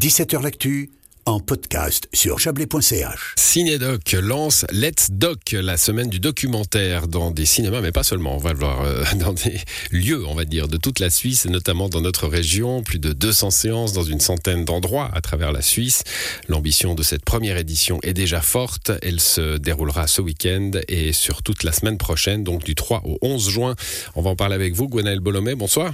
[0.00, 0.88] 17h L'actu
[1.26, 3.34] en podcast sur chablais.ch.
[3.36, 8.34] Cinédoc lance Let's Doc, la semaine du documentaire dans des cinémas, mais pas seulement.
[8.34, 9.60] On va le voir euh, dans des
[9.90, 12.82] lieux, on va dire, de toute la Suisse, notamment dans notre région.
[12.82, 16.02] Plus de 200 séances dans une centaine d'endroits à travers la Suisse.
[16.48, 18.92] L'ambition de cette première édition est déjà forte.
[19.02, 23.18] Elle se déroulera ce week-end et sur toute la semaine prochaine, donc du 3 au
[23.20, 23.74] 11 juin.
[24.14, 25.54] On va en parler avec vous, Gwenaël Bolomé.
[25.56, 25.92] Bonsoir.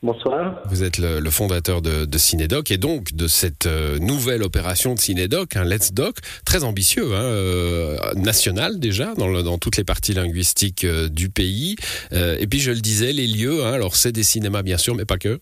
[0.00, 0.62] Bonsoir.
[0.66, 4.98] Vous êtes le, fondateur de, de, Cinédoc et donc de cette euh, nouvelle opération de
[5.00, 10.14] Cinédoc, un Let's Doc, très ambitieux, hein, euh, national déjà, dans, dans, toutes les parties
[10.14, 11.74] linguistiques euh, du pays.
[12.12, 15.04] et puis je le disais, les lieux, hein, alors c'est des cinémas bien sûr, mais
[15.04, 15.40] pas que.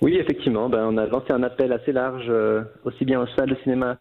[0.00, 2.32] Oui, effectivement, ben, on a lancé un appel assez large,
[2.84, 3.98] aussi bien aux salles de cinéma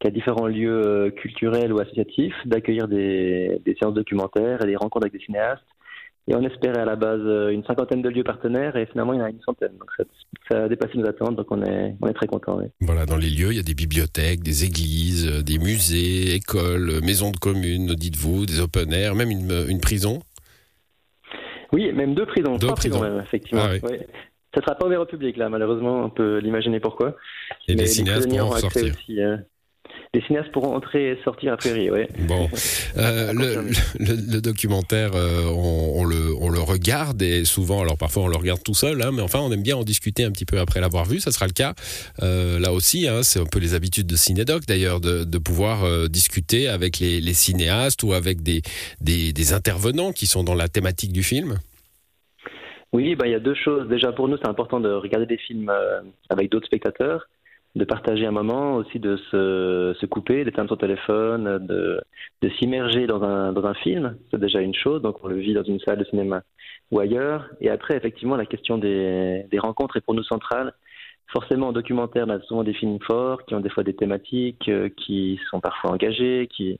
[0.00, 5.12] qu'à différents lieux culturels ou associatifs, d'accueillir des, des séances documentaires et des rencontres avec
[5.12, 5.62] des cinéastes
[6.26, 9.18] et on espérait à la base euh, une cinquantaine de lieux partenaires et finalement il
[9.18, 9.72] y en a une centaine.
[9.78, 9.90] Donc
[10.48, 12.60] ça, a dépassé nos attentes, donc on est, on est très contents.
[12.80, 16.90] Voilà, dans les lieux, il y a des bibliothèques, des églises, euh, des musées, écoles,
[16.90, 20.20] euh, maisons de communes, dites-vous, des open air, même une, une, prison.
[21.72, 23.64] Oui, même deux prisons, deux trois prisons, même, effectivement.
[23.66, 23.98] Ah, oui.
[24.54, 27.16] Ça ne sera pas ouvert au public, là, malheureusement, on peut l'imaginer pourquoi.
[27.66, 28.94] Et les cinéastes pourront sortir.
[28.94, 29.18] Aussi,
[30.14, 32.02] les cinéastes pourront entrer et sortir a priori, oui.
[32.20, 32.48] Bon,
[32.96, 38.36] euh, le, documentaire, euh, on, le, on, le, regarde et souvent, alors parfois on le
[38.36, 40.80] regarde tout seul, hein, mais enfin on aime bien en discuter un petit peu après
[40.80, 41.18] l'avoir vu.
[41.18, 41.74] Ça sera le cas
[42.22, 43.08] euh, là aussi.
[43.08, 47.20] Hein, c'est un peu les habitudes de Cinédoc d'ailleurs, de, de, pouvoir discuter avec les,
[47.20, 48.62] les, cinéastes ou avec des,
[49.00, 51.58] des, des, intervenants qui sont dans la thématique du film.
[52.92, 53.88] Oui, bah, il y a deux choses.
[53.88, 55.70] Déjà pour nous, c'est important de regarder des films
[56.30, 57.26] avec d'autres spectateurs
[57.74, 62.00] de partager un moment, aussi de se, se couper, d'éteindre son téléphone, de,
[62.40, 64.16] de s'immerger dans un, dans un film.
[64.30, 66.42] C'est déjà une chose, donc on le vit dans une salle de cinéma
[66.90, 67.48] ou ailleurs.
[67.60, 70.72] Et après, effectivement, la question des, des rencontres est pour nous centrale.
[71.32, 74.68] Forcément, en documentaire, on a souvent des films forts qui ont des fois des thématiques,
[74.68, 76.78] euh, qui sont parfois engagés, qui,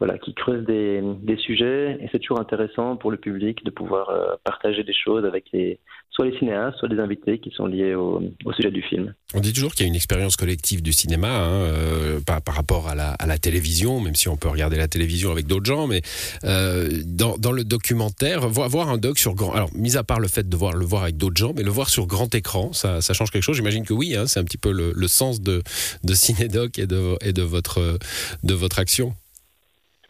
[0.00, 1.98] voilà, qui creusent des, des sujets.
[2.00, 5.78] Et c'est toujours intéressant pour le public de pouvoir euh, partager des choses avec les,
[6.10, 8.22] soit les cinéastes, soit les invités qui sont liés au,
[8.56, 9.14] sujet du film.
[9.34, 12.88] On dit toujours qu'il y a une expérience collective du cinéma hein, euh, par, rapport
[12.88, 15.86] à la, à la, télévision, même si on peut regarder la télévision avec d'autres gens,
[15.86, 16.00] mais
[16.44, 20.18] euh, dans, dans, le documentaire, voir, voir, un doc sur grand, alors mis à part
[20.18, 22.72] le fait de voir le voir avec d'autres gens, mais le voir sur grand écran,
[22.72, 23.56] ça, ça change quelque chose.
[23.56, 25.62] J'imagine que oui, hein, c'est un petit peu le, le, sens de,
[26.04, 27.98] de Cinédoc et de, et de votre
[28.42, 29.14] de votre action.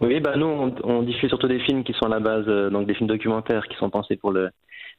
[0.00, 2.70] Oui, bah nous on, on diffuse surtout des films qui sont à la base, euh,
[2.70, 4.50] donc des films documentaires qui sont pensés pour le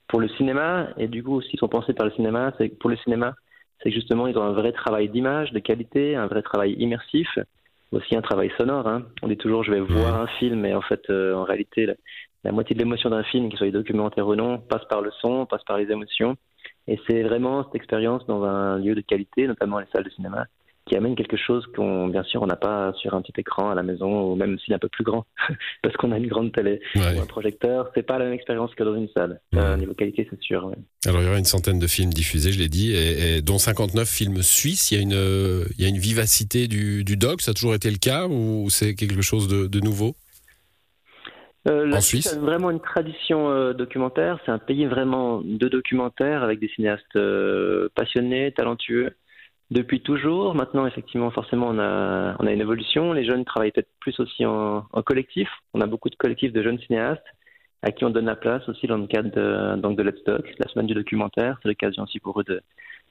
[0.07, 2.97] pour le cinéma, et du coup, s'ils sont pensés par le cinéma, c'est pour le
[2.97, 3.34] cinéma,
[3.81, 7.29] c'est justement, ils ont un vrai travail d'image, de qualité, un vrai travail immersif,
[7.91, 8.88] aussi un travail sonore.
[8.88, 9.03] Hein.
[9.22, 11.88] On dit toujours, je vais voir un film, mais en fait, euh, en réalité,
[12.44, 15.45] la, moitié de l'émotion d'un film, qu'il soit documentaire ou non, passe par le son,
[15.45, 16.35] passe par les émotions.
[16.88, 20.45] Et c'est vraiment cette expérience dans un lieu de qualité, notamment les salles de cinéma,
[20.91, 23.75] qui amène quelque chose qu'on, bien sûr, on n'a pas sur un petit écran à
[23.75, 25.25] la maison, ou même s'il est un peu plus grand,
[25.84, 27.90] parce qu'on a une grande télé ou un projecteur.
[27.96, 29.40] C'est pas la même expérience que dans une salle.
[29.56, 30.69] Euh, niveau qualité, c'est sûr.
[31.06, 34.06] Alors, il y aura une centaine de films diffusés, je l'ai dit, et, dont 59
[34.06, 34.91] films suisses.
[34.91, 37.41] Il y a une, il y a une vivacité du, du doc.
[37.41, 40.13] Ça a toujours été le cas, ou c'est quelque chose de, de nouveau?
[41.68, 44.40] Euh, la Suisse, c'est vraiment une tradition euh, documentaire.
[44.46, 49.16] C'est un pays vraiment de documentaires avec des cinéastes euh, passionnés, talentueux
[49.71, 50.53] depuis toujours.
[50.53, 53.13] Maintenant, effectivement, forcément, on a, on a une évolution.
[53.13, 55.49] Les jeunes travaillent peut-être plus aussi en, en, collectif.
[55.73, 57.25] On a beaucoup de collectifs de jeunes cinéastes
[57.81, 60.45] à qui on donne la place aussi dans le cadre de, donc de Let's Talk,
[60.59, 61.57] la semaine du documentaire.
[61.61, 62.61] C'est l'occasion aussi pour eux de,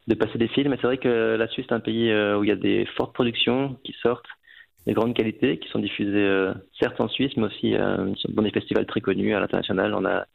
[0.07, 0.73] de passer des films.
[0.75, 2.87] Et c'est vrai que la Suisse est un pays euh, où il y a des
[2.97, 4.29] fortes productions qui sortent,
[4.87, 8.51] des grandes qualités, qui sont diffusées euh, certes en Suisse, mais aussi euh, dans des
[8.51, 9.95] festivals très connus à l'international.
[9.95, 10.27] On a,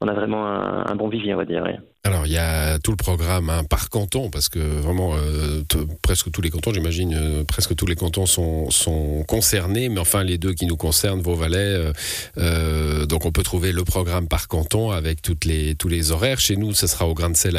[0.00, 1.64] on a vraiment un, bon vivier, on va dire.
[2.04, 5.62] Alors il y a tout le programme hein, par canton parce que vraiment euh,
[6.02, 10.24] presque tous les cantons, j'imagine, euh, presque tous les cantons sont, sont concernés, mais enfin
[10.24, 11.92] les deux qui nous concernent, Vaux-Valais, euh,
[12.38, 16.40] euh, donc on peut trouver le programme par canton avec toutes les tous les horaires.
[16.40, 17.56] Chez nous, ce sera au Grain de Sel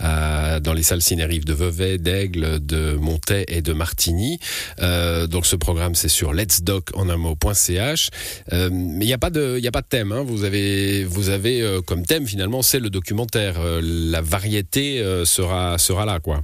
[0.00, 4.40] à, dans les salles cinérives de Vevey, d'Aigle, de Montaix et de Martigny.
[4.80, 8.10] donc ce programme c'est sur letsdoc en un mot.ch.
[8.50, 10.10] mais il n'y a pas de y a pas de thème.
[10.10, 10.24] Hein.
[10.26, 15.78] Vous avez vous avez comme thème finalement c'est le documentaire euh, la variété euh, sera,
[15.78, 16.40] sera là, quoi.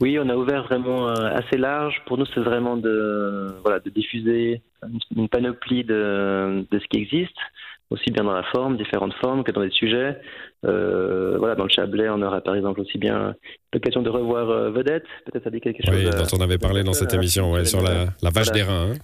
[0.00, 2.02] Oui, on a ouvert vraiment euh, assez large.
[2.06, 4.62] Pour nous, c'est vraiment de, voilà, de diffuser
[5.16, 7.36] une panoplie de, de, ce qui existe,
[7.90, 10.20] aussi bien dans la forme, différentes formes, que dans les sujets.
[10.62, 13.34] voilà, dans le Chablais, on aura par exemple aussi bien
[13.72, 15.06] l'occasion de revoir Vedette.
[15.24, 15.96] Peut-être ça dit quelque chose.
[15.96, 18.92] Oui, dont on avait parlé dans cette émission, ouais, sur la, la vache des reins.
[18.92, 18.98] Hein.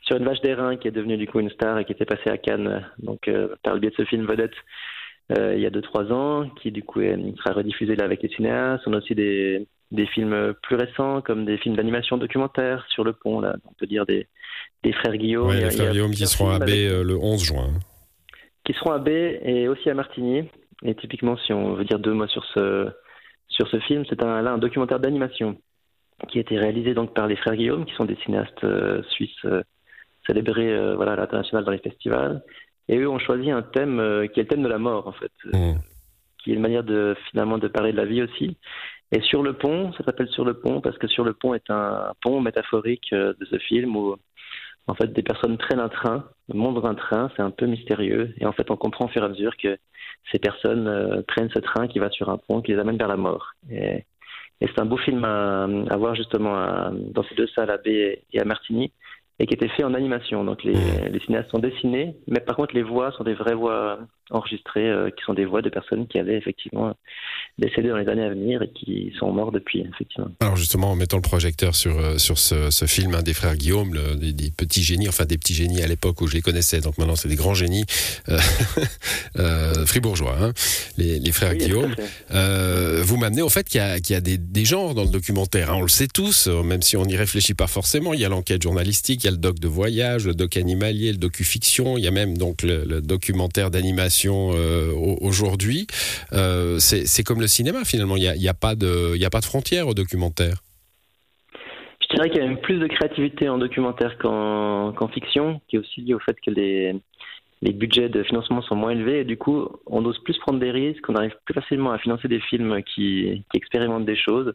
[0.00, 2.06] Sur une vache des reins qui est devenue du coup une star et qui était
[2.06, 3.28] passée à Cannes, donc
[3.62, 4.54] par le biais de ce film Vedette.
[5.30, 8.84] Il y a 2-3 ans, qui du coup sera rediffusé là avec les cinéastes.
[8.86, 13.12] On a aussi des, des films plus récents, comme des films d'animation documentaire sur le
[13.12, 14.26] pont, là, on peut dire des,
[14.82, 15.52] des frères Guillaume.
[15.52, 17.68] les frères Guillaume qui seront à B le 11 juin.
[18.64, 20.48] Qui seront à B et aussi à Martigny.
[20.84, 22.88] Et typiquement, si on veut dire deux mots sur ce,
[23.48, 25.56] sur ce film, c'est un, là un documentaire d'animation
[26.28, 29.44] qui a été réalisé donc par les frères Guillaume, qui sont des cinéastes euh, suisses
[29.44, 29.62] euh,
[30.26, 32.42] célébrés euh, voilà, à l'international dans les festivals.
[32.88, 35.32] Et eux ont choisi un thème qui est le thème de la mort, en fait,
[35.44, 35.74] mmh.
[36.38, 38.56] qui est une manière de finalement de parler de la vie aussi.
[39.12, 41.70] Et sur le pont, ça s'appelle Sur le pont parce que Sur le pont est
[41.70, 44.16] un pont métaphorique de ce film où
[44.86, 48.46] en fait des personnes prennent un train, montent un train, c'est un peu mystérieux, et
[48.46, 49.76] en fait on comprend au fur et à mesure que
[50.32, 53.16] ces personnes prennent ce train qui va sur un pont qui les amène vers la
[53.16, 53.52] mort.
[53.70, 54.04] Et
[54.60, 57.86] et c'est un beau film à, à voir justement dans ces deux salles, à B
[57.86, 58.92] et à Martigny
[59.38, 60.44] et qui était fait en animation.
[60.44, 60.74] Donc les,
[61.10, 63.98] les, cinéastes sont dessinés, mais par contre les voix sont des vraies voix
[64.30, 66.94] enregistrées, euh, qui sont des voix de personnes qui avaient effectivement
[67.58, 70.28] décédé dans les années à venir et qui sont morts depuis, effectivement.
[70.40, 73.96] Alors justement, en mettant le projecteur sur, euh, sur ce, ce film des frères Guillaume,
[74.16, 77.16] des, petits génies, enfin des petits génies à l'époque où je les connaissais, donc maintenant
[77.16, 77.84] c'est des grands génies
[78.28, 78.38] euh,
[79.38, 80.52] euh fribourgeois, hein,
[80.98, 81.94] les, les, frères Guillaume.
[82.30, 85.10] vous m'amenez au fait qu'il y a, qu'il y a des, des, genres dans le
[85.10, 88.24] documentaire, hein, on le sait tous, même si on n'y réfléchit pas forcément, il y
[88.24, 92.10] a l'enquête journalistique, le doc de voyage, le doc animalier, le docu-fiction, il y a
[92.10, 95.86] même donc le, documentaire d'animation euh, aujourd'hui.
[96.32, 99.40] Euh, c'est comme le cinéma finalement, il n'y a, y a, pas de, a pas
[99.40, 100.56] de frontières au documentaire.
[102.00, 105.78] Je dirais qu'il y a même plus de créativité en documentaire qu'en fiction, qui est
[105.78, 106.94] aussi lié au fait que les,
[107.62, 110.70] les budgets de financement sont moins élevés et du coup on ose plus prendre des
[110.70, 114.54] risques, on arrive plus facilement à financer des films qui, qui expérimentent des choses.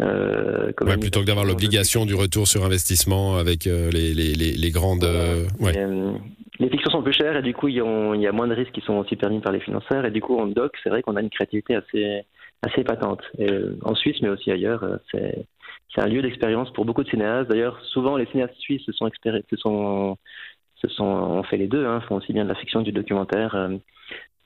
[0.00, 5.04] Euh, plutôt que d'avoir l'obligation du retour sur investissement avec euh, les, les, les, grandes.
[5.04, 5.44] Euh,
[6.60, 8.82] les fictions sont plus chères et du coup il y, a, moins de risques qui
[8.82, 11.20] sont aussi permis par les financeurs et du coup en doc c'est vrai qu'on a
[11.20, 12.22] une créativité assez
[12.62, 13.22] assez patente.
[13.38, 13.48] Et,
[13.82, 15.46] en Suisse mais aussi ailleurs c'est
[15.94, 17.50] c'est un lieu d'expérience pour beaucoup de cinéastes.
[17.50, 19.10] D'ailleurs souvent les cinéastes suisses se sont
[19.50, 20.18] se sont
[20.76, 22.92] se sont on fait les deux hein, font aussi bien de la fiction que du
[22.92, 23.56] documentaire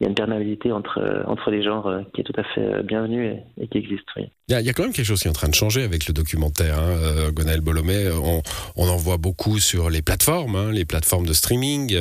[0.01, 2.43] il y a une perméabilité entre, euh, entre les genres euh, qui est tout à
[2.43, 4.05] fait euh, bienvenue et, qui existe.
[4.17, 4.25] Oui.
[4.49, 6.13] Il, y a, quand même quelque chose qui est en train de changer avec le
[6.13, 6.79] documentaire.
[6.79, 8.11] Hein, Gonel Bolomé,
[8.77, 11.97] on, en voit beaucoup sur les plateformes, hein, les plateformes de streaming,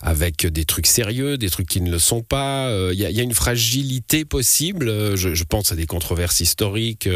[0.00, 2.70] avec des trucs sérieux, des trucs qui ne le sont pas.
[2.92, 5.16] il, y a, il, y a, une fragilité possible.
[5.16, 7.08] Je, pense à des controverses historiques,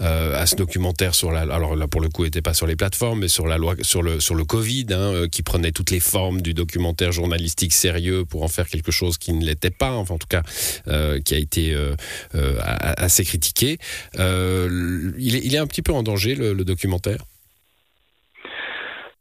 [0.00, 1.40] à ce documentaire sur la.
[1.40, 3.74] Alors là, pour le coup, il n'était pas sur les plateformes, mais sur la loi,
[3.80, 8.26] sur le sur le Covid, hein, qui prenait toutes les formes du documentaire journalistique sérieux
[8.26, 10.42] pour en faire quelque chose qui ne l'était pas, enfin en tout cas
[10.88, 11.94] euh, qui a été euh,
[12.34, 13.78] euh, assez critiqué.
[14.14, 17.18] Il est, un petit peu en danger le, documentaire?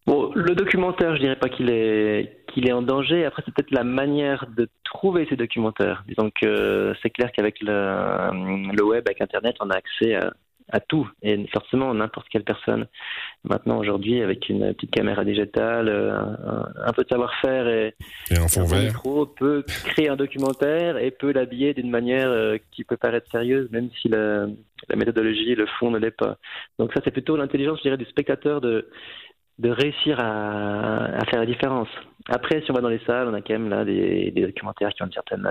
[0.06, 3.26] Bon, le documentaire, je dirais pas qu'il est qu'il est en danger.
[3.26, 6.04] Après, c'est peut-être la manière de trouver ces documentaires.
[6.08, 10.34] Disons c'est clair qu'avec le, le, web, avec Internet, on a accès à,
[10.72, 12.88] à tout et forcément n'importe quelle personne.
[13.44, 16.18] Maintenant aujourd'hui avec une petite caméra digitale euh,
[16.84, 17.94] un, peu de savoir-faire et,
[18.32, 18.84] un fond vert.
[18.84, 23.70] micro, peut créer un documentaire et peut l'habiller d'une manière euh, qui peut paraître sérieuse
[23.72, 24.48] même si la,
[24.90, 26.38] la méthodologie le fond ne l'est pas.
[26.80, 28.90] Donc ça c'est plutôt l'intelligence je dirais du spectateur de
[29.60, 31.88] de réussir à, à faire la différence
[32.28, 34.90] après, si on va dans les salles, on a quand même là des, des documentaires
[34.96, 35.48] qui ont une certaine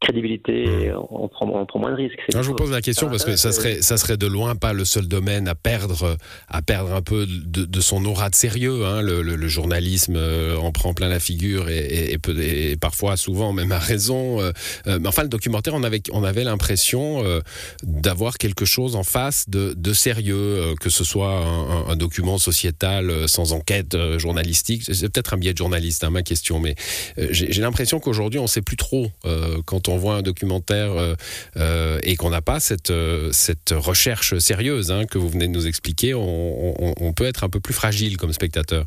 [0.00, 2.18] crédibilité et on prend, on prend moins de risques.
[2.32, 4.86] je vous pose la question parce que ça serait, ça serait de loin pas le
[4.86, 6.16] seul domaine à perdre,
[6.48, 8.86] à perdre un peu de, de son aura de sérieux.
[8.86, 9.02] Hein.
[9.02, 13.72] Le, le, journalisme euh, en prend plein la figure et, et, et, parfois, souvent, même
[13.72, 14.40] à raison.
[14.40, 14.52] Euh,
[14.86, 17.22] euh, mais enfin, le documentaire, on avait, on avait l'impression
[17.82, 23.28] d'avoir quelque chose en face de, de sérieux, que ce soit un, un, document sociétal
[23.36, 24.82] sans enquête journalistique.
[24.82, 26.74] C'est peut-être un biais de journaliste ma question, mais
[27.18, 30.92] euh, j'ai l'impression qu'aujourd'hui, on ne sait plus trop euh, quand on voit un documentaire
[31.56, 32.92] euh, et qu'on n'a pas cette,
[33.32, 37.60] cette recherche sérieuse hein, que vous venez de nous expliquer, on, peut être un peu
[37.60, 38.84] plus fragile comme spectateur.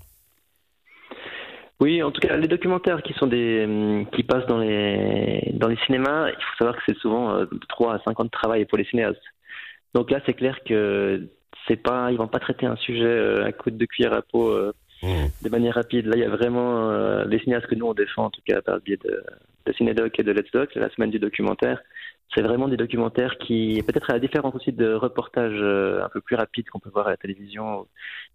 [1.79, 5.77] Oui, en tout cas, les documentaires qui sont des qui passent dans les dans les
[5.85, 8.83] cinémas, il faut savoir que c'est souvent 3 à 5 ans de travail pour les
[8.85, 9.17] cinéastes.
[9.95, 11.29] Donc là, c'est clair que
[11.69, 14.51] c'est pas, ils vont pas traiter un sujet à coup de cuillère à peau
[15.01, 15.27] Mmh.
[15.43, 16.07] de manière rapide.
[16.07, 18.61] Là, il y a vraiment euh, les cinéastes que nous on défend, en tout cas
[18.61, 19.23] par le biais de,
[19.65, 21.81] de Cinédoc et de Let's Doc, la semaine du documentaire.
[22.35, 26.21] C'est vraiment des documentaires qui, peut-être à la différence aussi de reportages euh, un peu
[26.21, 27.87] plus rapides qu'on peut voir à la télévision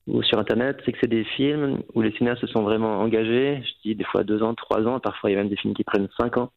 [0.07, 3.63] ou, sur Internet, c'est que c'est des films où les cinéastes se sont vraiment engagés,
[3.63, 5.75] je dis des fois deux ans, trois ans, parfois il y a même des films
[5.75, 6.51] qui prennent cinq ans,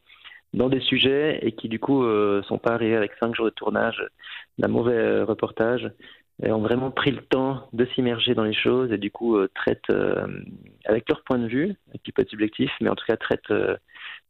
[0.54, 3.50] dans des sujets et qui du coup euh, sont pas arrivés avec cinq jours de
[3.50, 4.02] tournage
[4.58, 5.88] d'un mauvais euh, reportage
[6.44, 9.90] ont vraiment pris le temps de s'immerger dans les choses et du coup euh, traitent
[9.90, 10.26] euh,
[10.88, 13.76] avec leur point de vue, qui peut être subjectif, mais en tout cas traitent euh,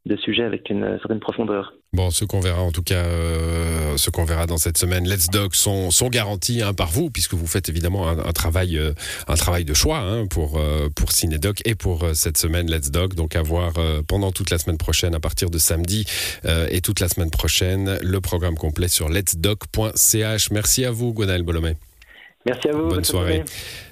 [0.07, 1.75] de sujets avec une certaine profondeur.
[1.93, 5.29] Bon, ce qu'on verra en tout cas, euh, ce qu'on verra dans cette semaine, Let's
[5.29, 8.79] Doc sont, sont garantis hein, par vous, puisque vous faites évidemment un, travail,
[9.27, 13.15] un travail de choix hein, pour, euh, pour Cinedoc et pour cette semaine Let's Doc.
[13.15, 13.75] Donc à voir
[14.07, 16.07] pendant toute la semaine prochaine, à partir de samedi
[16.45, 20.51] et toute la semaine prochaine, le programme complet sur letsdoc.ch.
[20.51, 21.77] Merci à vous, Gonal Bolomé.
[22.49, 22.89] Merci à vous.
[22.89, 23.45] Bonne, soirée.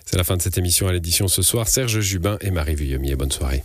[0.05, 1.69] C'est la fin de cette émission à l'édition ce soir.
[1.69, 3.17] Serge Jubin et Marie Vuillemier.
[3.17, 3.63] Bonne soirée.